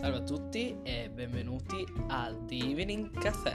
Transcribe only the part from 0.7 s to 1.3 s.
e